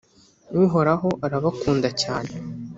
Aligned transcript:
Uhoraho 0.63 1.09
arabakunda 1.25 1.89
cyane 2.01 2.33